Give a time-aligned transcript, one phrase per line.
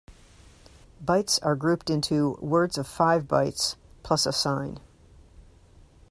[1.05, 4.79] Bytes are grouped into words of five bytes plus a sign.